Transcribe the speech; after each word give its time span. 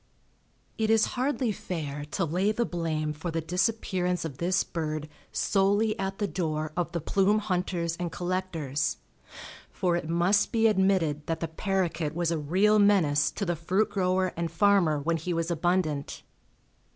It 0.79 0.89
is 0.89 1.05
hardly 1.13 1.51
fair 1.51 2.05
to 2.05 2.25
lay 2.25 2.51
the 2.51 2.65
blame 2.65 3.13
for 3.13 3.29
the 3.29 3.39
disappearance 3.39 4.25
of 4.25 4.39
this 4.39 4.63
bird 4.63 5.07
solely 5.31 5.93
at 5.99 6.17
the 6.17 6.25
door 6.25 6.71
of 6.75 6.91
the 6.91 6.99
plume 6.99 7.37
hunters 7.37 7.97
and 7.97 8.11
collectors, 8.11 8.97
for 9.69 9.95
it 9.95 10.09
must 10.09 10.51
be 10.51 10.65
admitted 10.65 11.27
that 11.27 11.39
the 11.39 11.47
paroquet 11.47 12.13
was 12.15 12.31
a 12.31 12.39
real 12.39 12.79
menace 12.79 13.29
to 13.29 13.45
the 13.45 13.55
fruit 13.55 13.91
grower 13.91 14.33
and 14.35 14.49
farmer 14.49 14.97
when 14.99 15.17
he 15.17 15.35
was 15.35 15.51
abundant. 15.51 16.23